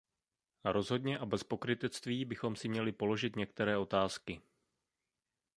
Rozhodně 0.65 1.19
a 1.19 1.25
bez 1.25 1.43
pokrytectví 1.43 2.25
bychom 2.25 2.55
si 2.55 2.67
měli 2.69 2.91
položit 2.91 3.35
některé 3.35 3.77
otázky. 3.77 4.41